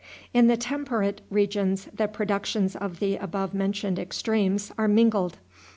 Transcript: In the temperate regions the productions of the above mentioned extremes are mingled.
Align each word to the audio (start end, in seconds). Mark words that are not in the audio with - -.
In 0.33 0.47
the 0.47 0.57
temperate 0.57 1.21
regions 1.29 1.87
the 1.93 2.07
productions 2.07 2.75
of 2.75 2.99
the 2.99 3.17
above 3.17 3.53
mentioned 3.53 3.99
extremes 3.99 4.71
are 4.75 4.87
mingled. 4.87 5.37